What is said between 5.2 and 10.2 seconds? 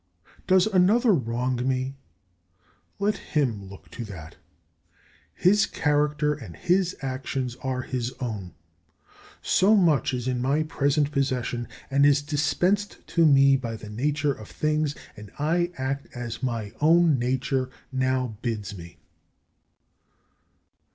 His character and his actions are his own. So much